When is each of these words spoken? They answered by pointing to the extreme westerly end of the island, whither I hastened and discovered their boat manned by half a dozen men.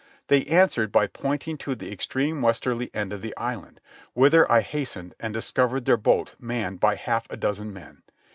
They 0.29 0.45
answered 0.45 0.91
by 0.91 1.05
pointing 1.05 1.59
to 1.59 1.75
the 1.75 1.91
extreme 1.91 2.41
westerly 2.41 2.89
end 2.91 3.13
of 3.13 3.21
the 3.21 3.37
island, 3.37 3.79
whither 4.15 4.51
I 4.51 4.61
hastened 4.61 5.13
and 5.19 5.31
discovered 5.31 5.85
their 5.85 5.95
boat 5.95 6.33
manned 6.39 6.79
by 6.79 6.95
half 6.95 7.29
a 7.29 7.37
dozen 7.37 7.71
men. 7.71 8.01